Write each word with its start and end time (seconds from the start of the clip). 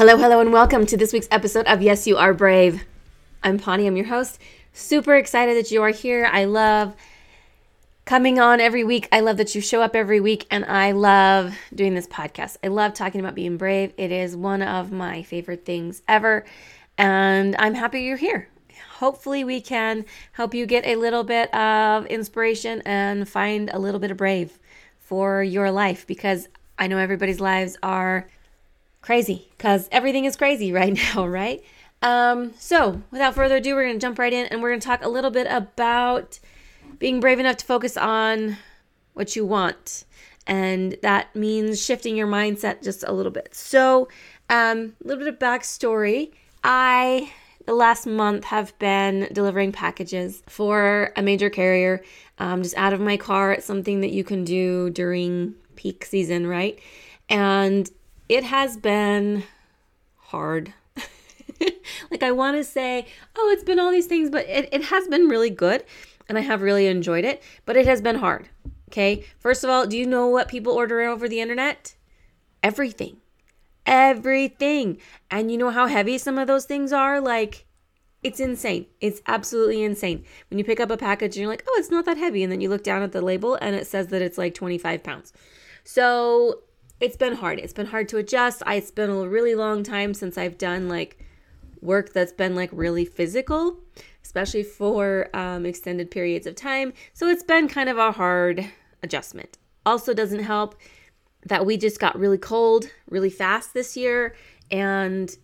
Hello, 0.00 0.16
hello, 0.16 0.40
and 0.40 0.50
welcome 0.50 0.86
to 0.86 0.96
this 0.96 1.12
week's 1.12 1.28
episode 1.30 1.66
of 1.66 1.82
Yes, 1.82 2.06
You 2.06 2.16
Are 2.16 2.32
Brave. 2.32 2.86
I'm 3.42 3.58
Pawnee, 3.58 3.86
I'm 3.86 3.98
your 3.98 4.06
host. 4.06 4.40
Super 4.72 5.14
excited 5.14 5.58
that 5.58 5.70
you 5.70 5.82
are 5.82 5.90
here. 5.90 6.24
I 6.24 6.46
love 6.46 6.96
coming 8.06 8.38
on 8.38 8.62
every 8.62 8.82
week. 8.82 9.10
I 9.12 9.20
love 9.20 9.36
that 9.36 9.54
you 9.54 9.60
show 9.60 9.82
up 9.82 9.94
every 9.94 10.18
week, 10.18 10.46
and 10.50 10.64
I 10.64 10.92
love 10.92 11.54
doing 11.74 11.92
this 11.92 12.06
podcast. 12.06 12.56
I 12.64 12.68
love 12.68 12.94
talking 12.94 13.20
about 13.20 13.34
being 13.34 13.58
brave. 13.58 13.92
It 13.98 14.10
is 14.10 14.34
one 14.34 14.62
of 14.62 14.90
my 14.90 15.22
favorite 15.22 15.66
things 15.66 16.00
ever, 16.08 16.46
and 16.96 17.54
I'm 17.58 17.74
happy 17.74 18.00
you're 18.00 18.16
here. 18.16 18.48
Hopefully, 18.92 19.44
we 19.44 19.60
can 19.60 20.06
help 20.32 20.54
you 20.54 20.64
get 20.64 20.86
a 20.86 20.96
little 20.96 21.24
bit 21.24 21.54
of 21.54 22.06
inspiration 22.06 22.80
and 22.86 23.28
find 23.28 23.68
a 23.68 23.78
little 23.78 24.00
bit 24.00 24.10
of 24.10 24.16
brave 24.16 24.58
for 24.98 25.42
your 25.42 25.70
life 25.70 26.06
because 26.06 26.48
I 26.78 26.86
know 26.86 26.96
everybody's 26.96 27.38
lives 27.38 27.76
are 27.82 28.26
crazy 29.02 29.48
because 29.56 29.88
everything 29.92 30.24
is 30.24 30.36
crazy 30.36 30.72
right 30.80 30.92
now, 30.92 31.26
right? 31.26 31.62
Um, 32.02 32.54
so, 32.58 33.02
without 33.10 33.34
further 33.34 33.56
ado, 33.56 33.74
we're 33.74 33.84
going 33.84 33.96
to 33.96 34.00
jump 34.00 34.18
right 34.18 34.32
in 34.32 34.46
and 34.46 34.62
we're 34.62 34.70
going 34.70 34.80
to 34.80 34.86
talk 34.86 35.04
a 35.04 35.08
little 35.08 35.30
bit 35.30 35.46
about 35.50 36.38
being 36.98 37.20
brave 37.20 37.38
enough 37.38 37.58
to 37.58 37.66
focus 37.66 37.96
on 37.96 38.56
what 39.12 39.36
you 39.36 39.44
want. 39.44 40.04
And 40.46 40.96
that 41.02 41.34
means 41.36 41.84
shifting 41.84 42.16
your 42.16 42.26
mindset 42.26 42.82
just 42.82 43.04
a 43.06 43.12
little 43.12 43.32
bit. 43.32 43.54
So, 43.54 44.08
um, 44.48 44.94
a 45.04 45.08
little 45.08 45.24
bit 45.24 45.32
of 45.32 45.38
backstory. 45.38 46.32
I, 46.64 47.30
the 47.66 47.74
last 47.74 48.06
month, 48.06 48.44
have 48.44 48.78
been 48.78 49.28
delivering 49.32 49.72
packages 49.72 50.42
for 50.46 51.12
a 51.16 51.22
major 51.22 51.50
carrier 51.50 52.02
um, 52.38 52.62
just 52.62 52.76
out 52.76 52.94
of 52.94 53.00
my 53.00 53.18
car. 53.18 53.52
It's 53.52 53.66
something 53.66 54.00
that 54.00 54.10
you 54.10 54.24
can 54.24 54.44
do 54.44 54.88
during 54.90 55.54
peak 55.76 56.06
season, 56.06 56.46
right? 56.46 56.78
And 57.28 57.88
it 58.30 58.44
has 58.44 58.76
been 58.76 59.42
hard. 60.16 60.72
like 62.12 62.22
I 62.22 62.30
want 62.30 62.56
to 62.56 62.62
say, 62.62 63.06
oh, 63.34 63.50
it's 63.52 63.64
been 63.64 63.80
all 63.80 63.90
these 63.90 64.06
things, 64.06 64.30
but 64.30 64.46
it, 64.46 64.68
it 64.70 64.84
has 64.84 65.08
been 65.08 65.26
really 65.26 65.50
good 65.50 65.82
and 66.28 66.38
I 66.38 66.42
have 66.42 66.62
really 66.62 66.86
enjoyed 66.86 67.24
it, 67.24 67.42
but 67.66 67.76
it 67.76 67.86
has 67.86 68.00
been 68.00 68.14
hard. 68.14 68.48
Okay. 68.88 69.24
First 69.40 69.64
of 69.64 69.70
all, 69.70 69.84
do 69.84 69.98
you 69.98 70.06
know 70.06 70.28
what 70.28 70.46
people 70.46 70.72
order 70.72 71.00
over 71.00 71.28
the 71.28 71.40
internet? 71.40 71.96
Everything. 72.62 73.16
Everything. 73.84 74.98
And 75.28 75.50
you 75.50 75.58
know 75.58 75.70
how 75.70 75.88
heavy 75.88 76.16
some 76.16 76.38
of 76.38 76.46
those 76.46 76.66
things 76.66 76.92
are? 76.92 77.20
Like, 77.20 77.66
it's 78.22 78.38
insane. 78.38 78.86
It's 79.00 79.20
absolutely 79.26 79.82
insane. 79.82 80.24
When 80.50 80.58
you 80.58 80.64
pick 80.64 80.78
up 80.78 80.92
a 80.92 80.96
package 80.96 81.34
and 81.34 81.42
you're 81.42 81.50
like, 81.50 81.64
oh, 81.66 81.76
it's 81.80 81.90
not 81.90 82.04
that 82.04 82.16
heavy. 82.16 82.44
And 82.44 82.52
then 82.52 82.60
you 82.60 82.68
look 82.68 82.84
down 82.84 83.02
at 83.02 83.10
the 83.10 83.22
label 83.22 83.56
and 83.56 83.74
it 83.74 83.88
says 83.88 84.06
that 84.08 84.22
it's 84.22 84.38
like 84.38 84.54
25 84.54 85.02
pounds. 85.02 85.32
So 85.82 86.60
it's 87.00 87.16
been 87.16 87.34
hard. 87.34 87.58
It's 87.58 87.72
been 87.72 87.86
hard 87.86 88.08
to 88.10 88.18
adjust. 88.18 88.62
I, 88.66 88.76
it's 88.76 88.90
been 88.90 89.10
a 89.10 89.28
really 89.28 89.54
long 89.54 89.82
time 89.82 90.14
since 90.14 90.36
I've 90.36 90.58
done 90.58 90.88
like 90.88 91.18
work 91.80 92.12
that's 92.12 92.32
been 92.32 92.54
like 92.54 92.68
really 92.72 93.06
physical, 93.06 93.78
especially 94.22 94.62
for 94.62 95.34
um, 95.34 95.64
extended 95.64 96.10
periods 96.10 96.46
of 96.46 96.54
time. 96.54 96.92
So 97.14 97.28
it's 97.28 97.42
been 97.42 97.68
kind 97.68 97.88
of 97.88 97.96
a 97.96 98.12
hard 98.12 98.66
adjustment. 99.02 99.58
Also, 99.86 100.12
doesn't 100.12 100.42
help 100.42 100.76
that 101.46 101.64
we 101.64 101.78
just 101.78 101.98
got 101.98 102.18
really 102.18 102.36
cold 102.36 102.90
really 103.08 103.30
fast 103.30 103.72
this 103.72 103.96
year. 103.96 104.36
And 104.70 105.34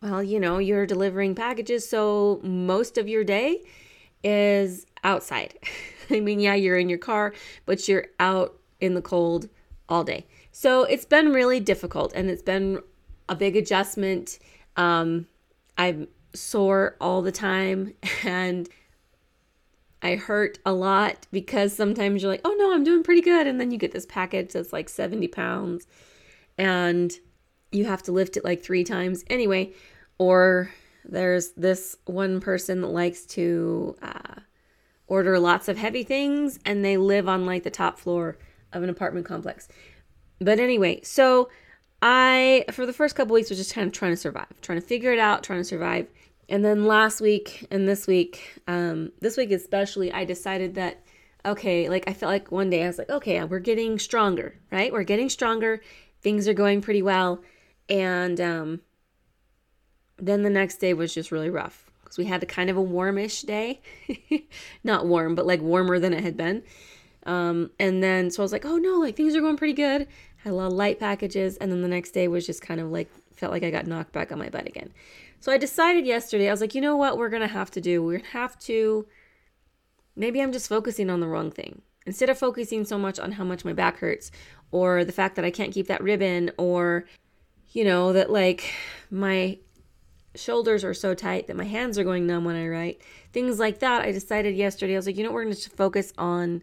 well, 0.00 0.22
you 0.22 0.40
know, 0.40 0.58
you're 0.58 0.86
delivering 0.86 1.34
packages. 1.34 1.88
So 1.88 2.40
most 2.42 2.96
of 2.96 3.06
your 3.06 3.22
day 3.22 3.62
is 4.24 4.86
outside. 5.04 5.58
I 6.10 6.20
mean, 6.20 6.40
yeah, 6.40 6.54
you're 6.54 6.78
in 6.78 6.88
your 6.88 6.98
car, 6.98 7.34
but 7.66 7.86
you're 7.86 8.06
out 8.18 8.58
in 8.80 8.94
the 8.94 9.02
cold 9.02 9.48
all 9.88 10.04
day. 10.04 10.26
So 10.52 10.84
it's 10.84 11.06
been 11.06 11.32
really 11.32 11.60
difficult 11.60 12.12
and 12.14 12.28
it's 12.30 12.42
been 12.42 12.80
a 13.28 13.34
big 13.34 13.56
adjustment. 13.56 14.38
Um, 14.76 15.26
I'm 15.78 16.08
sore 16.34 16.96
all 17.00 17.22
the 17.22 17.32
time 17.32 17.94
and 18.24 18.68
I 20.02 20.16
hurt 20.16 20.58
a 20.66 20.72
lot 20.72 21.26
because 21.32 21.74
sometimes 21.74 22.22
you're 22.22 22.30
like, 22.30 22.42
oh 22.44 22.54
no, 22.58 22.74
I'm 22.74 22.84
doing 22.84 23.02
pretty 23.02 23.22
good. 23.22 23.46
And 23.46 23.60
then 23.60 23.70
you 23.70 23.78
get 23.78 23.92
this 23.92 24.06
package 24.06 24.52
that's 24.52 24.72
like 24.72 24.88
70 24.88 25.28
pounds 25.28 25.86
and 26.58 27.12
you 27.70 27.86
have 27.86 28.02
to 28.02 28.12
lift 28.12 28.36
it 28.36 28.44
like 28.44 28.62
three 28.62 28.84
times. 28.84 29.24
Anyway, 29.30 29.72
or 30.18 30.70
there's 31.04 31.52
this 31.52 31.96
one 32.04 32.40
person 32.40 32.82
that 32.82 32.88
likes 32.88 33.24
to 33.26 33.96
uh, 34.02 34.40
order 35.06 35.38
lots 35.38 35.68
of 35.68 35.78
heavy 35.78 36.02
things 36.02 36.58
and 36.66 36.84
they 36.84 36.96
live 36.96 37.28
on 37.28 37.46
like 37.46 37.62
the 37.62 37.70
top 37.70 37.98
floor 37.98 38.36
of 38.72 38.82
an 38.82 38.90
apartment 38.90 39.24
complex. 39.24 39.68
But 40.42 40.58
anyway, 40.58 41.00
so 41.02 41.48
I, 42.00 42.64
for 42.72 42.84
the 42.84 42.92
first 42.92 43.14
couple 43.14 43.34
weeks, 43.34 43.48
was 43.48 43.58
just 43.58 43.74
kind 43.74 43.86
of 43.86 43.92
trying 43.92 44.12
to 44.12 44.16
survive, 44.16 44.60
trying 44.60 44.80
to 44.80 44.86
figure 44.86 45.12
it 45.12 45.18
out, 45.18 45.42
trying 45.42 45.60
to 45.60 45.64
survive. 45.64 46.08
And 46.48 46.64
then 46.64 46.84
last 46.84 47.20
week 47.20 47.66
and 47.70 47.88
this 47.88 48.06
week, 48.06 48.60
um, 48.66 49.12
this 49.20 49.36
week 49.36 49.52
especially, 49.52 50.12
I 50.12 50.24
decided 50.24 50.74
that, 50.74 51.02
okay, 51.46 51.88
like 51.88 52.04
I 52.08 52.12
felt 52.12 52.32
like 52.32 52.50
one 52.50 52.70
day 52.70 52.84
I 52.84 52.88
was 52.88 52.98
like, 52.98 53.10
okay, 53.10 53.42
we're 53.44 53.60
getting 53.60 53.98
stronger, 53.98 54.58
right? 54.70 54.92
We're 54.92 55.04
getting 55.04 55.28
stronger. 55.28 55.80
Things 56.20 56.48
are 56.48 56.54
going 56.54 56.82
pretty 56.82 57.02
well. 57.02 57.40
And 57.88 58.40
um, 58.40 58.80
then 60.16 60.42
the 60.42 60.50
next 60.50 60.76
day 60.76 60.94
was 60.94 61.14
just 61.14 61.30
really 61.30 61.50
rough 61.50 61.90
because 62.02 62.18
we 62.18 62.24
had 62.24 62.42
a 62.42 62.46
kind 62.46 62.68
of 62.68 62.76
a 62.76 62.82
warmish 62.82 63.42
day. 63.42 63.80
Not 64.84 65.06
warm, 65.06 65.34
but 65.34 65.46
like 65.46 65.60
warmer 65.62 65.98
than 65.98 66.12
it 66.12 66.22
had 66.22 66.36
been. 66.36 66.64
Um, 67.24 67.70
and 67.78 68.02
then 68.02 68.30
so 68.30 68.42
I 68.42 68.44
was 68.44 68.52
like, 68.52 68.64
oh 68.64 68.76
no, 68.76 68.98
like 68.98 69.16
things 69.16 69.36
are 69.36 69.40
going 69.40 69.56
pretty 69.56 69.74
good. 69.74 70.08
Had 70.44 70.52
a 70.52 70.56
lot 70.56 70.66
of 70.66 70.72
light 70.72 70.98
packages, 70.98 71.56
and 71.58 71.70
then 71.70 71.82
the 71.82 71.88
next 71.88 72.10
day 72.10 72.26
was 72.26 72.44
just 72.44 72.62
kind 72.62 72.80
of 72.80 72.90
like 72.90 73.08
felt 73.34 73.52
like 73.52 73.62
I 73.62 73.70
got 73.70 73.86
knocked 73.86 74.12
back 74.12 74.32
on 74.32 74.38
my 74.38 74.48
butt 74.48 74.66
again. 74.66 74.92
So 75.40 75.52
I 75.52 75.58
decided 75.58 76.06
yesterday, 76.06 76.48
I 76.48 76.52
was 76.52 76.60
like, 76.60 76.74
you 76.74 76.80
know 76.80 76.96
what, 76.96 77.18
we're 77.18 77.28
gonna 77.28 77.48
have 77.48 77.70
to 77.72 77.80
do? 77.80 78.02
We're 78.02 78.18
gonna 78.18 78.30
have 78.30 78.58
to. 78.60 79.06
Maybe 80.14 80.42
I'm 80.42 80.52
just 80.52 80.68
focusing 80.68 81.10
on 81.10 81.20
the 81.20 81.28
wrong 81.28 81.50
thing. 81.50 81.82
Instead 82.06 82.28
of 82.28 82.38
focusing 82.38 82.84
so 82.84 82.98
much 82.98 83.18
on 83.18 83.32
how 83.32 83.44
much 83.44 83.64
my 83.64 83.72
back 83.72 83.98
hurts, 83.98 84.30
or 84.70 85.04
the 85.04 85.12
fact 85.12 85.36
that 85.36 85.44
I 85.44 85.50
can't 85.50 85.72
keep 85.72 85.86
that 85.86 86.02
ribbon, 86.02 86.50
or 86.58 87.04
you 87.72 87.84
know 87.84 88.12
that 88.12 88.30
like 88.30 88.72
my 89.10 89.58
shoulders 90.34 90.82
are 90.82 90.94
so 90.94 91.14
tight 91.14 91.46
that 91.46 91.56
my 91.56 91.64
hands 91.64 91.98
are 91.98 92.04
going 92.04 92.26
numb 92.26 92.44
when 92.44 92.56
I 92.56 92.66
write, 92.66 93.02
things 93.32 93.58
like 93.58 93.78
that. 93.80 94.02
I 94.02 94.12
decided 94.12 94.56
yesterday, 94.56 94.94
I 94.94 94.96
was 94.96 95.06
like, 95.06 95.16
you 95.16 95.24
know, 95.24 95.30
we're 95.30 95.44
gonna 95.44 95.54
focus 95.54 96.12
on 96.18 96.62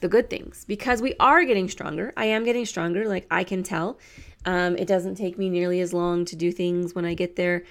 the 0.00 0.08
good 0.08 0.30
things 0.30 0.64
because 0.66 1.02
we 1.02 1.14
are 1.18 1.44
getting 1.44 1.68
stronger. 1.68 2.12
I 2.16 2.26
am 2.26 2.44
getting 2.44 2.66
stronger, 2.66 3.08
like 3.08 3.26
I 3.30 3.44
can 3.44 3.62
tell. 3.62 3.98
Um, 4.44 4.76
it 4.76 4.86
doesn't 4.86 5.16
take 5.16 5.38
me 5.38 5.48
nearly 5.48 5.80
as 5.80 5.92
long 5.92 6.24
to 6.26 6.36
do 6.36 6.52
things 6.52 6.94
when 6.94 7.04
I 7.04 7.14
get 7.14 7.36
there. 7.36 7.64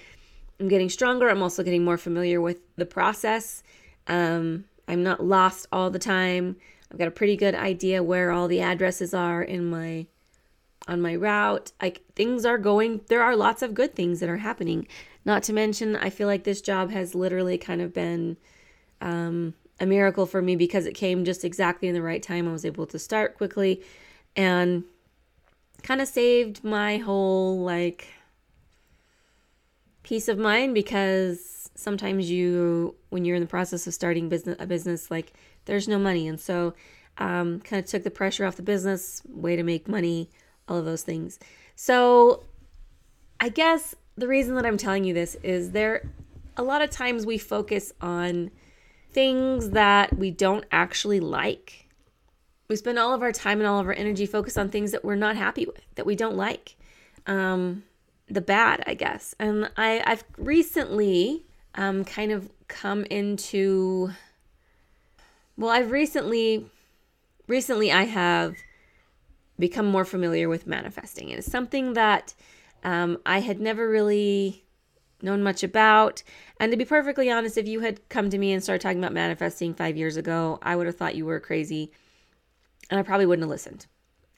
I'm 0.60 0.68
getting 0.68 0.90
stronger. 0.90 1.30
I'm 1.30 1.42
also 1.42 1.64
getting 1.64 1.86
more 1.86 1.98
familiar 1.98 2.42
with 2.42 2.60
the 2.76 2.86
process. 2.86 3.64
Um, 4.08 4.66
I'm 4.88 5.04
not 5.04 5.24
lost 5.24 5.68
all 5.72 5.90
the 5.90 6.00
time. 6.00 6.58
I've 6.92 6.98
got 6.98 7.08
a 7.08 7.12
pretty 7.12 7.36
good 7.36 7.56
idea 7.56 8.02
where 8.02 8.32
all 8.32 8.48
the 8.48 8.62
addresses 8.62 9.14
are 9.14 9.42
in 9.42 9.70
my 9.70 10.08
on 10.88 11.02
my 11.02 11.16
route. 11.16 11.72
Like 11.82 12.02
things 12.16 12.46
are 12.46 12.58
going 12.58 13.02
there 13.08 13.22
are 13.22 13.36
lots 13.36 13.62
of 13.62 13.74
good 13.74 13.94
things 13.96 14.20
that 14.20 14.30
are 14.30 14.38
happening. 14.38 14.88
Not 15.26 15.44
to 15.44 15.54
mention 15.54 15.96
I 15.96 16.10
feel 16.10 16.28
like 16.28 16.44
this 16.44 16.62
job 16.62 16.92
has 16.92 17.14
literally 17.14 17.58
kind 17.58 17.82
of 17.82 17.94
been 17.94 18.38
um, 19.02 19.54
a 19.80 19.86
miracle 19.86 20.26
for 20.26 20.42
me 20.42 20.56
because 20.56 20.86
it 20.86 20.94
came 20.94 21.26
just 21.26 21.46
exactly 21.46 21.88
in 21.88 21.94
the 21.94 22.02
right 22.02 22.24
time. 22.24 22.48
I 22.48 22.52
was 22.52 22.66
able 22.66 22.88
to 22.88 23.00
start 23.00 23.38
quickly 23.38 23.82
and 24.36 24.84
kind 25.84 26.02
of 26.02 26.08
saved 26.08 26.64
my 26.64 26.98
whole 26.98 27.60
like 27.60 28.08
peace 30.04 30.28
of 30.28 30.38
mind 30.38 30.74
because 30.74 31.70
sometimes 31.76 32.30
you 32.30 32.96
when 33.10 33.26
you're 33.26 33.36
in 33.36 33.42
the 33.42 33.48
process 33.48 33.86
of 33.88 33.94
starting 33.94 34.30
business 34.30 34.56
a 34.60 34.66
business 34.66 35.12
like 35.12 35.34
there's 35.66 35.88
no 35.88 36.00
money 36.00 36.28
and 36.28 36.40
so 36.40 36.74
um, 37.20 37.60
kind 37.62 37.84
of 37.84 37.90
took 37.90 38.04
the 38.04 38.12
pressure 38.12 38.46
off 38.46 38.56
the 38.56 38.62
business 38.62 39.22
way 39.28 39.56
to 39.56 39.64
make 39.64 39.88
money 39.88 40.30
all 40.68 40.78
of 40.78 40.86
those 40.86 41.04
things 41.04 41.40
so 41.76 42.44
i 43.40 43.50
guess 43.50 43.96
the 44.16 44.28
reason 44.28 44.56
that 44.56 44.66
i'm 44.66 44.78
telling 44.78 45.04
you 45.04 45.14
this 45.14 45.36
is 45.44 45.72
there 45.72 46.10
a 46.56 46.64
lot 46.64 46.82
of 46.82 46.90
times 46.90 47.26
we 47.26 47.38
focus 47.38 47.94
on 48.02 48.50
things 49.18 49.72
that 49.72 50.08
we 50.22 50.30
don't 50.30 50.66
actually 50.84 51.20
like. 51.20 51.68
We 52.70 52.76
spend 52.76 52.98
all 53.00 53.14
of 53.16 53.22
our 53.26 53.32
time 53.32 53.60
and 53.60 53.68
all 53.68 53.80
of 53.80 53.88
our 53.90 53.94
energy 53.94 54.28
focused 54.28 54.60
on 54.62 54.70
things 54.70 54.92
that 54.92 55.04
we're 55.04 55.16
not 55.28 55.36
happy 55.36 55.66
with, 55.66 55.86
that 55.96 56.06
we 56.06 56.16
don't 56.16 56.38
like. 56.48 56.66
um, 57.28 57.84
the 58.30 58.42
bad, 58.42 58.84
I 58.88 58.94
guess. 58.94 59.36
And 59.40 59.70
I, 59.78 60.02
I've 60.06 60.24
recently 60.38 61.46
um, 61.76 62.04
kind 62.04 62.32
of 62.32 62.50
come 62.68 63.06
into, 63.06 64.12
well, 65.56 65.70
I've 65.70 65.92
recently, 65.92 66.66
recently 67.48 67.92
I 67.92 68.04
have 68.04 68.56
become 69.60 69.86
more 69.86 70.06
familiar 70.06 70.50
with 70.50 70.68
manifesting. 70.68 71.30
It 71.30 71.40
is 71.40 71.50
something 71.52 71.94
that 71.94 72.34
um, 72.84 73.18
I 73.26 73.40
had 73.40 73.60
never 73.60 73.88
really 73.90 74.64
known 75.22 75.44
much 75.44 75.64
about. 75.64 76.24
And 76.60 76.72
to 76.72 76.78
be 76.78 76.86
perfectly 76.86 77.30
honest, 77.30 77.58
if 77.58 77.68
you 77.68 77.82
had 77.82 78.08
come 78.10 78.30
to 78.30 78.38
me 78.38 78.54
and 78.54 78.64
started 78.64 78.82
talking 78.82 79.00
about 79.00 79.14
manifesting 79.14 79.74
five 79.74 79.98
years 79.98 80.18
ago, 80.18 80.60
I 80.62 80.76
would 80.76 80.88
have 80.88 80.96
thought 80.96 81.16
you 81.16 81.26
were 81.26 81.40
crazy 81.40 81.92
and 82.90 83.00
I 83.00 83.04
probably 83.04 83.26
wouldn't 83.26 83.44
have 83.44 83.50
listened. 83.50 83.86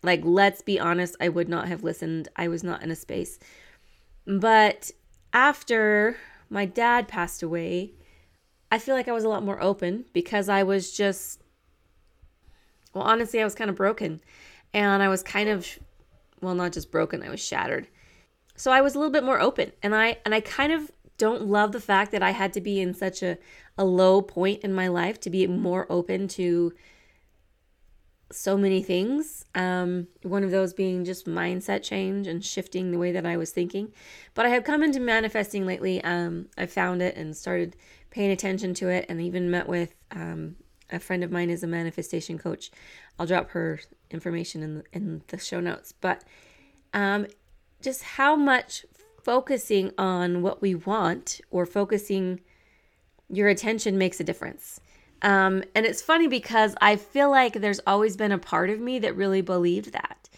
Like, 0.01 0.21
let's 0.23 0.61
be 0.61 0.79
honest, 0.79 1.15
I 1.19 1.29
would 1.29 1.49
not 1.49 1.67
have 1.67 1.83
listened. 1.83 2.29
I 2.35 2.47
was 2.47 2.63
not 2.63 2.81
in 2.81 2.91
a 2.91 2.95
space. 2.95 3.37
But 4.25 4.91
after 5.33 6.17
my 6.49 6.65
dad 6.65 7.07
passed 7.07 7.43
away, 7.43 7.91
I 8.71 8.79
feel 8.79 8.95
like 8.95 9.07
I 9.07 9.13
was 9.13 9.23
a 9.23 9.29
lot 9.29 9.43
more 9.43 9.61
open 9.61 10.05
because 10.13 10.47
I 10.47 10.63
was 10.63 10.91
just, 10.91 11.41
well, 12.93 13.03
honestly, 13.03 13.41
I 13.41 13.43
was 13.43 13.55
kind 13.55 13.69
of 13.69 13.75
broken. 13.75 14.21
And 14.73 15.03
I 15.03 15.09
was 15.09 15.23
kind 15.23 15.49
of, 15.49 15.67
well, 16.41 16.55
not 16.55 16.73
just 16.73 16.91
broken, 16.91 17.23
I 17.23 17.29
was 17.29 17.39
shattered. 17.39 17.87
So 18.59 18.71
I 18.71 18.81
was 18.81 18.93
a 18.93 18.99
little 18.99 19.11
bit 19.11 19.23
more 19.23 19.39
open. 19.39 19.71
And 19.81 19.95
I, 19.95 20.17
and 20.25 20.35
I 20.35 20.41
kind 20.41 20.73
of 20.73 20.91
don't 21.17 21.43
love 21.43 21.71
the 21.71 21.79
fact 21.79 22.11
that 22.11 22.21
I 22.21 22.31
had 22.31 22.51
to 22.53 22.61
be 22.61 22.81
in 22.81 22.93
such 22.93 23.23
a, 23.23 23.37
a 23.77 23.85
low 23.85 24.21
point 24.21 24.63
in 24.65 24.73
my 24.73 24.89
life 24.89 25.17
to 25.21 25.29
be 25.29 25.47
more 25.47 25.87
open 25.89 26.27
to 26.29 26.73
so 28.33 28.57
many 28.57 28.83
things. 28.83 29.45
Um, 29.55 30.07
one 30.23 30.43
of 30.43 30.51
those 30.51 30.73
being 30.73 31.05
just 31.05 31.25
mindset 31.25 31.83
change 31.83 32.27
and 32.27 32.43
shifting 32.43 32.91
the 32.91 32.97
way 32.97 33.13
that 33.13 33.25
I 33.25 33.37
was 33.37 33.51
thinking. 33.51 33.93
But 34.33 34.45
I 34.45 34.49
have 34.49 34.65
come 34.65 34.83
into 34.83 34.99
manifesting 34.99 35.65
lately. 35.65 36.03
Um, 36.03 36.49
I 36.57 36.65
found 36.65 37.01
it 37.01 37.15
and 37.15 37.35
started 37.37 37.77
paying 38.11 38.29
attention 38.29 38.73
to 38.75 38.89
it, 38.89 39.05
and 39.07 39.21
even 39.21 39.49
met 39.49 39.69
with 39.69 39.95
um, 40.11 40.57
a 40.91 40.99
friend 40.99 41.23
of 41.23 41.31
mine 41.31 41.49
is 41.49 41.63
a 41.63 41.67
manifestation 41.67 42.37
coach. 42.37 42.71
I'll 43.17 43.25
drop 43.25 43.51
her 43.51 43.79
information 44.11 44.63
in 44.63 44.75
the, 44.75 44.83
in 44.91 45.21
the 45.27 45.37
show 45.37 45.61
notes. 45.61 45.93
But 45.93 46.23
um, 46.93 47.27
just 47.81 48.03
how 48.03 48.35
much 48.35 48.85
focusing 49.23 49.91
on 49.97 50.41
what 50.41 50.61
we 50.61 50.75
want 50.75 51.41
or 51.51 51.65
focusing 51.65 52.39
your 53.29 53.47
attention 53.47 53.97
makes 53.97 54.19
a 54.19 54.23
difference. 54.23 54.79
Um, 55.21 55.63
and 55.75 55.85
it's 55.85 56.01
funny 56.01 56.27
because 56.27 56.75
I 56.81 56.95
feel 56.95 57.29
like 57.29 57.53
there's 57.53 57.81
always 57.85 58.15
been 58.15 58.31
a 58.31 58.37
part 58.37 58.69
of 58.69 58.79
me 58.79 58.99
that 58.99 59.15
really 59.15 59.41
believed 59.41 59.91
that. 59.91 60.29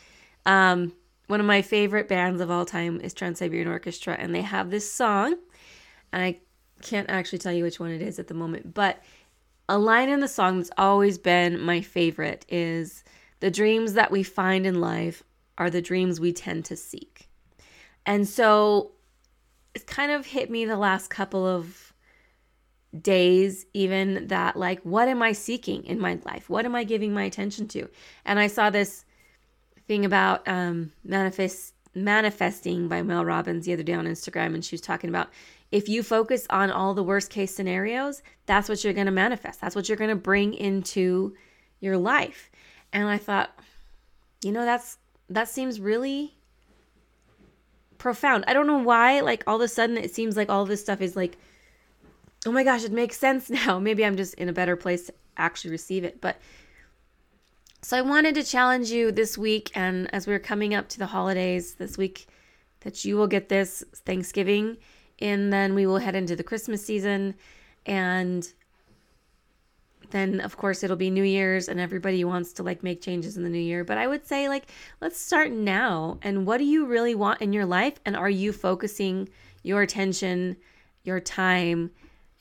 Um, 0.45 0.93
one 1.27 1.39
of 1.39 1.45
my 1.45 1.61
favorite 1.61 2.07
bands 2.07 2.41
of 2.41 2.51
all 2.51 2.65
time 2.65 2.99
is 2.99 3.13
Trans 3.13 3.39
Siberian 3.39 3.67
Orchestra, 3.67 4.15
and 4.19 4.35
they 4.35 4.41
have 4.41 4.69
this 4.69 4.91
song, 4.91 5.35
and 6.11 6.23
I 6.23 6.39
can't 6.81 7.09
actually 7.09 7.39
tell 7.39 7.53
you 7.53 7.63
which 7.63 7.79
one 7.79 7.91
it 7.91 8.01
is 8.01 8.19
at 8.19 8.27
the 8.27 8.33
moment, 8.33 8.73
but 8.73 9.01
a 9.69 9.77
line 9.77 10.09
in 10.09 10.19
the 10.19 10.27
song 10.27 10.57
that's 10.57 10.71
always 10.77 11.17
been 11.17 11.61
my 11.61 11.79
favorite 11.79 12.45
is 12.49 13.05
the 13.39 13.51
dreams 13.51 13.93
that 13.93 14.11
we 14.11 14.23
find 14.23 14.65
in 14.65 14.81
life 14.81 15.23
are 15.57 15.69
the 15.69 15.81
dreams 15.81 16.19
we 16.19 16.33
tend 16.33 16.65
to 16.65 16.75
seek. 16.75 17.29
And 18.05 18.27
so 18.27 18.91
it's 19.73 19.83
kind 19.85 20.11
of 20.11 20.25
hit 20.25 20.49
me 20.49 20.65
the 20.65 20.77
last 20.77 21.09
couple 21.09 21.45
of 21.45 21.93
days 22.99 23.65
even 23.73 24.27
that 24.27 24.57
like 24.57 24.81
what 24.81 25.07
am 25.07 25.21
i 25.21 25.31
seeking 25.31 25.85
in 25.85 25.97
my 25.97 26.19
life? 26.25 26.49
What 26.49 26.65
am 26.65 26.75
i 26.75 26.83
giving 26.83 27.13
my 27.13 27.23
attention 27.23 27.67
to? 27.69 27.87
And 28.25 28.37
i 28.37 28.47
saw 28.47 28.69
this 28.69 29.05
thing 29.87 30.03
about 30.03 30.45
um 30.47 30.91
manifest 31.03 31.73
manifesting 31.95 32.87
by 32.87 33.01
mel 33.01 33.23
robbins 33.25 33.65
the 33.65 33.73
other 33.73 33.83
day 33.83 33.93
on 33.93 34.05
instagram 34.05 34.53
and 34.53 34.63
she 34.63 34.75
was 34.75 34.81
talking 34.81 35.09
about 35.09 35.29
if 35.71 35.89
you 35.89 36.03
focus 36.03 36.45
on 36.49 36.69
all 36.69 36.93
the 36.93 37.03
worst 37.03 37.29
case 37.29 37.55
scenarios 37.55 38.21
that's 38.45 38.67
what 38.67 38.83
you're 38.83 38.93
going 38.93 39.05
to 39.05 39.11
manifest. 39.11 39.61
That's 39.61 39.75
what 39.77 39.87
you're 39.87 39.97
going 39.97 40.09
to 40.09 40.15
bring 40.17 40.53
into 40.53 41.33
your 41.79 41.97
life. 41.97 42.51
And 42.91 43.07
i 43.07 43.17
thought 43.17 43.57
you 44.43 44.51
know 44.51 44.65
that's 44.65 44.97
that 45.29 45.47
seems 45.47 45.79
really 45.79 46.35
profound 48.01 48.43
i 48.47 48.53
don't 48.53 48.67
know 48.67 48.83
why 48.91 49.19
like 49.19 49.43
all 49.47 49.57
of 49.57 49.61
a 49.61 49.67
sudden 49.67 49.95
it 49.97 50.13
seems 50.13 50.35
like 50.35 50.49
all 50.49 50.65
this 50.65 50.81
stuff 50.81 51.01
is 51.01 51.15
like 51.15 51.37
oh 52.45 52.51
my 52.51 52.63
gosh, 52.63 52.83
it 52.83 52.91
makes 52.91 53.17
sense 53.17 53.49
now. 53.67 53.79
Maybe 53.79 54.05
I'm 54.05 54.17
just 54.17 54.33
in 54.35 54.49
a 54.49 54.53
better 54.53 54.75
place 54.75 55.07
to 55.07 55.13
actually 55.37 55.71
receive 55.71 56.03
it. 56.03 56.21
But 56.21 56.37
so 57.81 57.97
I 57.97 58.01
wanted 58.01 58.35
to 58.35 58.43
challenge 58.43 58.91
you 58.91 59.11
this 59.11 59.37
week, 59.37 59.71
and 59.73 60.13
as 60.13 60.27
we're 60.27 60.39
coming 60.39 60.73
up 60.73 60.87
to 60.89 60.99
the 60.99 61.07
holidays 61.07 61.75
this 61.75 61.97
week, 61.97 62.27
that 62.81 63.03
you 63.05 63.17
will 63.17 63.27
get 63.27 63.49
this 63.49 63.83
Thanksgiving, 64.05 64.77
and 65.19 65.51
then 65.51 65.73
we 65.73 65.85
will 65.85 65.97
head 65.97 66.15
into 66.15 66.35
the 66.35 66.43
Christmas 66.43 66.85
season, 66.85 67.35
and 67.85 68.51
then 70.11 70.39
of 70.41 70.57
course 70.57 70.83
it'll 70.83 70.95
be 70.95 71.09
New 71.09 71.23
Year's, 71.23 71.67
and 71.67 71.79
everybody 71.79 72.23
wants 72.23 72.53
to 72.53 72.63
like 72.63 72.83
make 72.83 73.01
changes 73.01 73.37
in 73.37 73.43
the 73.43 73.49
new 73.49 73.59
year. 73.59 73.83
But 73.83 73.97
I 73.97 74.07
would 74.07 74.25
say 74.25 74.49
like 74.49 74.71
let's 75.01 75.19
start 75.19 75.51
now. 75.51 76.19
And 76.21 76.45
what 76.45 76.57
do 76.57 76.65
you 76.65 76.85
really 76.85 77.15
want 77.15 77.41
in 77.41 77.53
your 77.53 77.65
life, 77.65 77.99
and 78.05 78.15
are 78.15 78.29
you 78.29 78.53
focusing 78.53 79.29
your 79.63 79.81
attention, 79.81 80.57
your 81.03 81.19
time? 81.19 81.91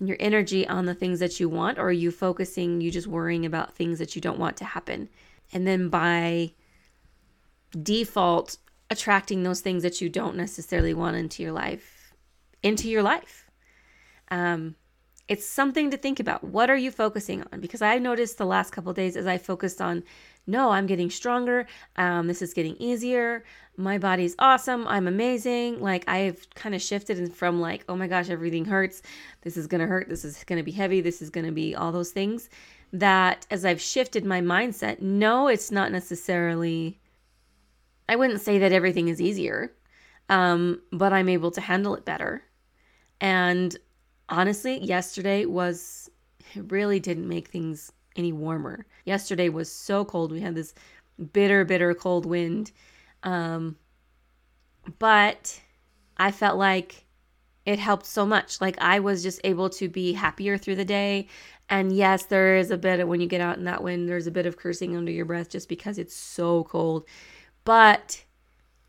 and 0.00 0.08
your 0.08 0.16
energy 0.18 0.66
on 0.66 0.86
the 0.86 0.94
things 0.94 1.20
that 1.20 1.38
you 1.38 1.48
want, 1.48 1.78
or 1.78 1.82
are 1.82 1.92
you 1.92 2.10
focusing, 2.10 2.80
you 2.80 2.90
just 2.90 3.06
worrying 3.06 3.44
about 3.44 3.76
things 3.76 3.98
that 3.98 4.16
you 4.16 4.22
don't 4.22 4.38
want 4.38 4.56
to 4.56 4.64
happen? 4.64 5.08
And 5.52 5.66
then 5.66 5.90
by 5.90 6.52
default, 7.80 8.56
attracting 8.88 9.42
those 9.42 9.60
things 9.60 9.82
that 9.82 10.00
you 10.00 10.08
don't 10.08 10.36
necessarily 10.36 10.94
want 10.94 11.16
into 11.16 11.42
your 11.42 11.52
life, 11.52 12.12
into 12.62 12.88
your 12.88 13.02
life. 13.02 13.48
Um, 14.30 14.74
it's 15.30 15.46
something 15.46 15.92
to 15.92 15.96
think 15.96 16.18
about. 16.18 16.42
What 16.42 16.70
are 16.70 16.76
you 16.76 16.90
focusing 16.90 17.44
on? 17.52 17.60
Because 17.60 17.82
I 17.82 17.98
noticed 17.98 18.36
the 18.36 18.44
last 18.44 18.72
couple 18.72 18.92
days 18.92 19.16
as 19.16 19.28
I 19.28 19.38
focused 19.38 19.80
on, 19.80 20.02
no, 20.48 20.70
I'm 20.72 20.86
getting 20.86 21.08
stronger. 21.08 21.68
Um, 21.94 22.26
this 22.26 22.42
is 22.42 22.52
getting 22.52 22.74
easier. 22.78 23.44
My 23.76 23.96
body's 23.96 24.34
awesome. 24.40 24.88
I'm 24.88 25.06
amazing. 25.06 25.80
Like 25.80 26.02
I've 26.08 26.50
kind 26.56 26.74
of 26.74 26.82
shifted 26.82 27.32
from 27.32 27.60
like, 27.60 27.84
oh 27.88 27.94
my 27.94 28.08
gosh, 28.08 28.28
everything 28.28 28.64
hurts. 28.64 29.02
This 29.42 29.56
is 29.56 29.68
gonna 29.68 29.86
hurt. 29.86 30.08
This 30.08 30.24
is 30.24 30.42
gonna 30.42 30.64
be 30.64 30.72
heavy. 30.72 31.00
This 31.00 31.22
is 31.22 31.30
gonna 31.30 31.52
be 31.52 31.76
all 31.76 31.92
those 31.92 32.10
things. 32.10 32.50
That 32.92 33.46
as 33.52 33.64
I've 33.64 33.80
shifted 33.80 34.24
my 34.24 34.40
mindset, 34.40 35.00
no, 35.00 35.46
it's 35.46 35.70
not 35.70 35.92
necessarily. 35.92 36.98
I 38.08 38.16
wouldn't 38.16 38.40
say 38.40 38.58
that 38.58 38.72
everything 38.72 39.06
is 39.06 39.20
easier, 39.20 39.72
um, 40.28 40.82
but 40.90 41.12
I'm 41.12 41.28
able 41.28 41.52
to 41.52 41.60
handle 41.60 41.94
it 41.94 42.04
better. 42.04 42.42
And 43.20 43.78
honestly, 44.30 44.78
yesterday 44.78 45.44
was 45.44 46.10
it 46.54 46.70
really 46.70 47.00
didn't 47.00 47.28
make 47.28 47.48
things 47.48 47.92
any 48.16 48.32
warmer. 48.32 48.86
Yesterday 49.04 49.48
was 49.48 49.70
so 49.70 50.04
cold. 50.04 50.32
We 50.32 50.40
had 50.40 50.54
this 50.54 50.74
bitter, 51.32 51.64
bitter 51.64 51.94
cold 51.94 52.26
wind. 52.26 52.72
Um, 53.22 53.76
but 54.98 55.60
I 56.16 56.30
felt 56.32 56.58
like 56.58 57.04
it 57.66 57.78
helped 57.78 58.06
so 58.06 58.26
much. 58.26 58.60
Like 58.60 58.76
I 58.80 59.00
was 59.00 59.22
just 59.22 59.40
able 59.44 59.70
to 59.70 59.88
be 59.88 60.12
happier 60.12 60.58
through 60.58 60.76
the 60.76 60.84
day. 60.84 61.28
And 61.68 61.92
yes, 61.92 62.24
there 62.24 62.56
is 62.56 62.70
a 62.70 62.78
bit 62.78 63.00
of 63.00 63.08
when 63.08 63.20
you 63.20 63.28
get 63.28 63.40
out 63.40 63.58
in 63.58 63.64
that 63.64 63.82
wind, 63.82 64.08
there's 64.08 64.26
a 64.26 64.32
bit 64.32 64.46
of 64.46 64.56
cursing 64.56 64.96
under 64.96 65.12
your 65.12 65.24
breath 65.24 65.50
just 65.50 65.68
because 65.68 65.98
it's 65.98 66.16
so 66.16 66.64
cold. 66.64 67.04
But 67.64 68.24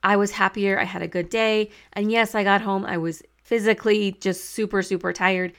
I 0.03 0.15
was 0.15 0.31
happier. 0.31 0.79
I 0.79 0.85
had 0.85 1.03
a 1.03 1.07
good 1.07 1.29
day. 1.29 1.69
And 1.93 2.11
yes, 2.11 2.33
I 2.33 2.43
got 2.43 2.61
home. 2.61 2.85
I 2.85 2.97
was 2.97 3.21
physically 3.51 4.13
just 4.13 4.51
super, 4.51 4.81
super 4.81 5.11
tired, 5.11 5.51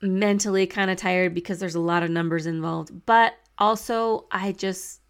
mentally 0.00 0.66
kind 0.66 0.90
of 0.90 0.96
tired 0.96 1.32
because 1.32 1.60
there's 1.60 1.76
a 1.76 1.80
lot 1.80 2.02
of 2.02 2.10
numbers 2.10 2.46
involved. 2.46 2.90
But 3.06 3.34
also, 3.58 4.26
I 4.32 4.50
just 4.50 5.00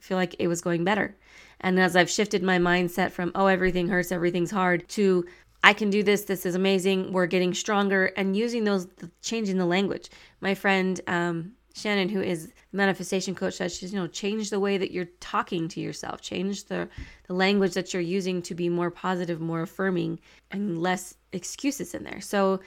feel 0.00 0.16
like 0.16 0.34
it 0.40 0.48
was 0.48 0.60
going 0.60 0.82
better. 0.82 1.16
And 1.60 1.78
as 1.78 1.94
I've 1.94 2.10
shifted 2.10 2.42
my 2.42 2.58
mindset 2.58 3.12
from, 3.12 3.30
oh, 3.36 3.46
everything 3.46 3.86
hurts, 3.86 4.10
everything's 4.10 4.50
hard, 4.50 4.88
to 4.88 5.24
I 5.62 5.72
can 5.72 5.88
do 5.88 6.02
this, 6.02 6.24
this 6.24 6.44
is 6.44 6.56
amazing, 6.56 7.12
we're 7.12 7.26
getting 7.26 7.54
stronger, 7.54 8.06
and 8.16 8.36
using 8.36 8.64
those, 8.64 8.88
changing 9.22 9.58
the 9.58 9.66
language. 9.66 10.10
My 10.40 10.56
friend, 10.56 11.00
um, 11.06 11.52
Shannon, 11.74 12.08
who 12.08 12.20
is 12.20 12.52
manifestation 12.72 13.34
coach, 13.34 13.54
says 13.54 13.76
she's, 13.76 13.92
you 13.92 13.98
know, 13.98 14.06
change 14.06 14.50
the 14.50 14.60
way 14.60 14.78
that 14.78 14.90
you're 14.90 15.08
talking 15.20 15.68
to 15.68 15.80
yourself, 15.80 16.20
change 16.20 16.64
the, 16.64 16.88
the 17.26 17.34
language 17.34 17.74
that 17.74 17.92
you're 17.92 18.02
using 18.02 18.42
to 18.42 18.54
be 18.54 18.68
more 18.68 18.90
positive, 18.90 19.40
more 19.40 19.62
affirming, 19.62 20.20
and 20.50 20.80
less 20.80 21.14
excuses 21.32 21.94
in 21.94 22.04
there. 22.04 22.20
So 22.20 22.60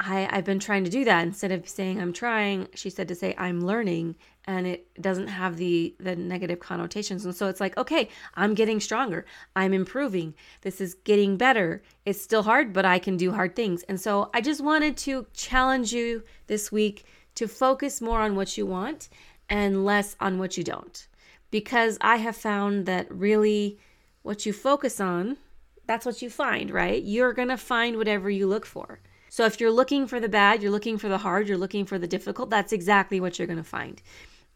I, 0.00 0.28
I've 0.30 0.44
been 0.44 0.58
trying 0.60 0.84
to 0.84 0.90
do 0.90 1.04
that 1.04 1.22
instead 1.26 1.52
of 1.52 1.68
saying 1.68 2.00
I'm 2.00 2.14
trying, 2.14 2.68
she 2.74 2.88
said 2.88 3.06
to 3.08 3.14
say 3.14 3.34
I'm 3.36 3.60
learning 3.60 4.16
and 4.46 4.66
it 4.66 4.88
doesn't 5.02 5.26
have 5.26 5.58
the 5.58 5.94
the 6.00 6.16
negative 6.16 6.58
connotations. 6.58 7.26
And 7.26 7.34
so 7.34 7.48
it's 7.48 7.60
like, 7.60 7.76
okay, 7.76 8.08
I'm 8.34 8.54
getting 8.54 8.80
stronger. 8.80 9.26
I'm 9.54 9.74
improving. 9.74 10.34
This 10.62 10.80
is 10.80 10.94
getting 10.94 11.36
better. 11.36 11.82
It's 12.06 12.20
still 12.20 12.42
hard, 12.42 12.72
but 12.72 12.86
I 12.86 12.98
can 12.98 13.18
do 13.18 13.32
hard 13.32 13.54
things. 13.54 13.82
And 13.84 14.00
so 14.00 14.30
I 14.32 14.40
just 14.40 14.62
wanted 14.62 14.96
to 14.98 15.26
challenge 15.34 15.92
you 15.92 16.22
this 16.46 16.72
week 16.72 17.04
to 17.40 17.48
focus 17.48 18.02
more 18.02 18.20
on 18.20 18.36
what 18.36 18.58
you 18.58 18.66
want 18.66 19.08
and 19.48 19.82
less 19.82 20.14
on 20.20 20.38
what 20.38 20.58
you 20.58 20.62
don't. 20.62 21.06
Because 21.50 21.96
I 22.02 22.16
have 22.16 22.36
found 22.36 22.84
that 22.84 23.10
really 23.10 23.78
what 24.20 24.44
you 24.44 24.52
focus 24.52 25.00
on, 25.00 25.38
that's 25.86 26.04
what 26.04 26.20
you 26.20 26.28
find, 26.28 26.70
right? 26.70 27.02
You're 27.02 27.32
going 27.32 27.48
to 27.48 27.56
find 27.56 27.96
whatever 27.96 28.28
you 28.28 28.46
look 28.46 28.66
for. 28.66 29.00
So 29.30 29.46
if 29.46 29.58
you're 29.58 29.70
looking 29.70 30.06
for 30.06 30.20
the 30.20 30.28
bad, 30.28 30.62
you're 30.62 30.70
looking 30.70 30.98
for 30.98 31.08
the 31.08 31.16
hard, 31.16 31.48
you're 31.48 31.56
looking 31.56 31.86
for 31.86 31.98
the 31.98 32.06
difficult, 32.06 32.50
that's 32.50 32.74
exactly 32.74 33.20
what 33.20 33.38
you're 33.38 33.46
going 33.46 33.56
to 33.56 33.64
find. 33.64 34.02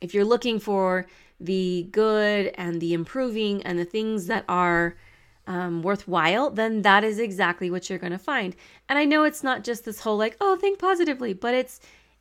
If 0.03 0.13
you're 0.13 0.27
looking 0.27 0.59
for 0.59 1.07
the 1.41 1.89
good 1.91 2.53
and 2.59 2.83
the 2.83 2.93
improving 2.93 3.63
and 3.63 3.79
the 3.79 3.87
things 3.87 4.27
that 4.27 4.45
are 4.47 4.99
um, 5.47 5.81
worthwhile, 5.81 6.51
then 6.51 6.83
that 6.83 7.03
is 7.03 7.19
exactly 7.19 7.71
what 7.71 7.89
you're 7.89 7.99
going 7.99 8.13
to 8.13 8.19
find. 8.19 8.55
And 8.91 8.99
I 8.99 9.07
know 9.07 9.25
it's 9.25 9.43
not 9.43 9.65
just 9.65 9.87
this 9.87 10.01
whole 10.01 10.19
like, 10.19 10.37
oh, 10.43 10.57
think 10.57 10.79
positively, 10.79 11.33
but 11.33 11.55
it's 11.55 11.81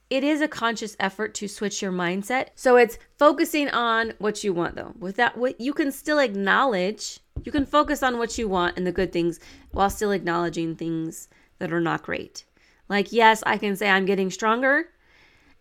it 0.09 0.23
is 0.23 0.41
a 0.41 0.47
conscious 0.47 0.95
effort 0.99 1.33
to 1.35 1.47
switch 1.47 1.81
your 1.81 1.91
mindset. 1.91 2.49
So 2.55 2.75
it's 2.75 2.97
focusing 3.17 3.69
on 3.69 4.13
what 4.19 4.43
you 4.43 4.53
want 4.53 4.75
though. 4.75 4.93
With 4.99 5.15
that, 5.15 5.37
what 5.37 5.59
you 5.59 5.73
can 5.73 5.91
still 5.91 6.19
acknowledge, 6.19 7.19
you 7.43 7.51
can 7.51 7.65
focus 7.65 8.03
on 8.03 8.17
what 8.17 8.37
you 8.37 8.47
want 8.47 8.77
and 8.77 8.85
the 8.85 8.91
good 8.91 9.11
things 9.11 9.39
while 9.71 9.89
still 9.89 10.11
acknowledging 10.11 10.75
things 10.75 11.29
that 11.59 11.73
are 11.73 11.81
not 11.81 12.03
great. 12.03 12.45
Like, 12.89 13.11
yes, 13.11 13.41
I 13.45 13.57
can 13.57 13.75
say 13.75 13.89
I'm 13.89 14.05
getting 14.05 14.29
stronger 14.29 14.89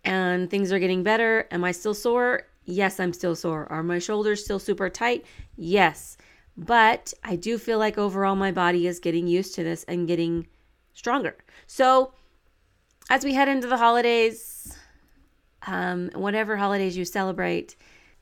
and 0.04 0.50
things 0.50 0.72
are 0.72 0.78
getting 0.78 1.02
better. 1.02 1.46
Am 1.50 1.64
I 1.64 1.72
still 1.72 1.94
sore? 1.94 2.42
Yes, 2.64 3.00
I'm 3.00 3.12
still 3.12 3.34
sore. 3.34 3.66
Are 3.70 3.82
my 3.82 3.98
shoulders 3.98 4.44
still 4.44 4.58
super 4.58 4.90
tight? 4.90 5.24
Yes. 5.56 6.16
But 6.56 7.14
I 7.24 7.36
do 7.36 7.58
feel 7.58 7.78
like 7.78 7.98
overall 7.98 8.36
my 8.36 8.52
body 8.52 8.86
is 8.86 8.98
getting 8.98 9.26
used 9.26 9.54
to 9.54 9.64
this 9.64 9.84
and 9.84 10.06
getting 10.06 10.46
stronger. 10.92 11.36
So, 11.66 12.12
as 13.12 13.24
we 13.26 13.34
head 13.34 13.46
into 13.46 13.66
the 13.66 13.76
holidays, 13.76 14.74
um, 15.66 16.08
whatever 16.14 16.56
holidays 16.56 16.96
you 16.96 17.04
celebrate, 17.04 17.76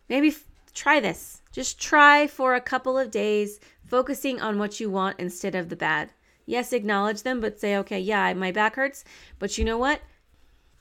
maybe 0.09 0.27
f- 0.31 0.45
try 0.75 0.99
this. 0.99 1.43
Just 1.53 1.81
try 1.81 2.27
for 2.27 2.57
a 2.57 2.61
couple 2.61 2.99
of 2.99 3.13
days, 3.13 3.61
focusing 3.85 4.41
on 4.41 4.59
what 4.59 4.81
you 4.81 4.91
want 4.91 5.21
instead 5.21 5.55
of 5.55 5.69
the 5.69 5.77
bad. 5.77 6.13
Yes, 6.45 6.73
acknowledge 6.73 7.23
them, 7.23 7.41
but 7.41 7.61
say, 7.61 7.77
okay, 7.77 8.01
yeah, 8.01 8.35
my 8.35 8.51
back 8.51 8.75
hurts, 8.75 9.05
but 9.39 9.57
you 9.57 9.65
know 9.65 9.79
what? 9.79 10.01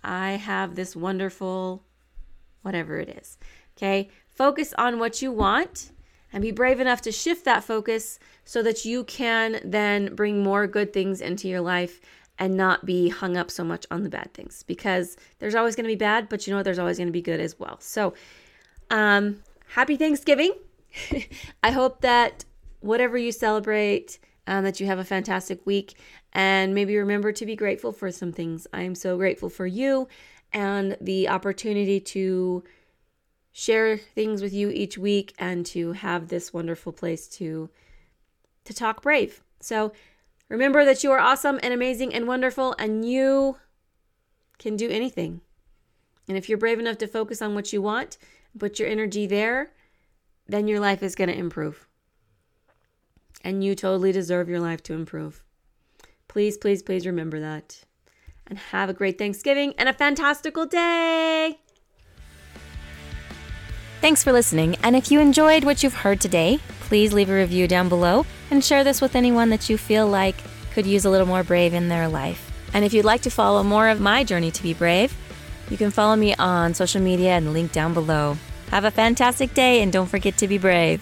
I 0.04 0.32
have 0.32 0.74
this 0.74 0.96
wonderful 0.96 1.84
whatever 2.64 2.98
it 2.98 3.10
is. 3.10 3.38
Okay, 3.78 4.10
focus 4.28 4.74
on 4.76 4.98
what 4.98 5.22
you 5.22 5.32
want 5.32 5.92
and 6.34 6.42
be 6.42 6.50
brave 6.50 6.80
enough 6.80 7.02
to 7.02 7.12
shift 7.12 7.46
that 7.46 7.64
focus 7.64 8.18
so 8.44 8.64
that 8.64 8.86
you 8.86 9.04
can 9.04 9.60
then 9.64 10.16
bring 10.16 10.42
more 10.42 10.66
good 10.66 10.94
things 10.94 11.22
into 11.22 11.48
your 11.48 11.62
life 11.62 12.02
and 12.40 12.56
not 12.56 12.86
be 12.86 13.10
hung 13.10 13.38
up 13.38 13.52
so 13.52 13.64
much 13.64 13.86
on 13.92 14.04
the 14.04 14.10
bad 14.10 14.34
things 14.34 14.64
because 14.64 15.18
there's 15.40 15.56
always 15.56 15.76
going 15.76 15.84
to 15.84 15.92
be 15.92 15.96
bad, 15.96 16.30
but 16.30 16.48
you 16.48 16.54
know? 16.54 16.64
There's 16.64 16.80
always 16.80 16.98
going 16.98 17.08
to 17.10 17.14
be 17.14 17.22
good 17.22 17.40
as 17.40 17.60
well. 17.60 17.78
So, 17.80 18.14
um, 18.90 19.44
happy 19.68 19.98
Thanksgiving. 19.98 20.54
I 21.64 21.72
hope 21.72 22.02
that 22.02 22.46
whatever 22.80 23.18
you 23.18 23.32
celebrate, 23.32 24.20
um, 24.48 24.64
that 24.64 24.80
you 24.80 24.88
have 24.88 24.98
a 24.98 25.04
fantastic 25.04 25.64
week 25.66 25.94
and 26.34 26.74
maybe 26.74 26.98
remember 26.98 27.32
to 27.32 27.46
be 27.46 27.56
grateful 27.56 27.92
for 27.92 28.12
some 28.12 28.32
things. 28.32 28.66
I 28.74 28.82
am 28.82 28.96
so 28.96 29.18
grateful 29.18 29.50
for 29.50 29.68
you 29.68 30.08
and 30.52 30.98
the 31.00 31.30
opportunity 31.30 32.00
to 32.00 32.64
share 33.52 33.98
things 33.98 34.42
with 34.42 34.54
you 34.54 34.70
each 34.70 34.98
week 34.98 35.34
and 35.38 35.66
to 35.68 35.92
have 35.94 36.30
this 36.30 36.54
wonderful 36.54 36.92
place 36.92 37.28
to 37.28 37.70
to 38.66 38.74
talk 38.74 39.02
brave. 39.02 39.42
So 39.60 39.92
Remember 40.50 40.84
that 40.84 41.04
you 41.04 41.12
are 41.12 41.20
awesome 41.20 41.60
and 41.62 41.74
amazing 41.74 42.14
and 42.14 42.28
wonderful, 42.28 42.76
and 42.80 43.08
you 43.08 43.58
can 44.58 44.76
do 44.76 44.90
anything. 44.90 45.42
And 46.28 46.38
if 46.38 46.50
you're 46.50 46.58
brave 46.58 46.80
enough 46.80 46.98
to 47.00 47.08
focus 47.08 47.42
on 47.42 47.56
what 47.56 47.72
you 47.72 47.82
want, 47.82 48.18
put 48.58 48.80
your 48.80 48.88
energy 48.88 49.28
there, 49.28 49.72
then 50.48 50.68
your 50.68 50.80
life 50.80 51.04
is 51.04 51.16
going 51.16 51.30
to 51.30 51.38
improve. 51.38 51.88
And 53.44 53.64
you 53.64 53.76
totally 53.76 54.12
deserve 54.12 54.50
your 54.50 54.60
life 54.60 54.84
to 54.84 54.94
improve. 54.94 55.44
Please, 56.28 56.58
please, 56.58 56.84
please 56.84 57.06
remember 57.06 57.40
that. 57.40 57.82
And 58.48 58.58
have 58.58 58.90
a 58.90 58.94
great 58.94 59.18
Thanksgiving 59.18 59.74
and 59.78 59.88
a 59.88 59.94
fantastical 59.94 60.66
day. 60.66 61.60
Thanks 64.02 64.24
for 64.24 64.32
listening. 64.32 64.76
And 64.82 64.96
if 64.96 65.12
you 65.12 65.20
enjoyed 65.20 65.64
what 65.64 65.84
you've 65.84 65.94
heard 65.94 66.20
today, 66.20 66.60
please 66.82 67.14
leave 67.14 67.30
a 67.30 67.36
review 67.36 67.68
down 67.68 67.90
below 67.90 68.26
and 68.52 68.64
share 68.64 68.84
this 68.84 69.02
with 69.02 69.16
anyone 69.16 69.50
that 69.50 69.70
you 69.70 69.78
feel 69.78 70.08
like 70.08 70.36
could 70.74 70.86
use 70.86 71.06
a 71.06 71.10
little 71.10 71.28
more 71.28 71.44
brave 71.44 71.74
in 71.74 71.90
their 71.90 72.08
life. 72.08 72.52
And 72.74 72.86
if 72.86 72.94
you'd 72.94 73.06
like 73.06 73.22
to 73.22 73.30
follow 73.30 73.64
more 73.64 73.90
of 73.90 74.00
my 74.00 74.24
journey 74.24 74.52
to 74.52 74.64
be 74.64 74.74
brave, 74.74 75.16
you 75.70 75.78
can 75.78 75.92
follow 75.92 76.16
me 76.16 76.36
on 76.36 76.74
social 76.74 77.02
media 77.02 77.32
and 77.32 77.54
link 77.54 77.72
down 77.72 77.94
below. 77.94 78.38
Have 78.72 78.86
a 78.86 78.92
fantastic 78.92 79.54
day 79.54 79.82
and 79.82 79.92
don't 79.92 80.08
forget 80.08 80.38
to 80.38 80.48
be 80.48 80.58
brave. 80.58 81.02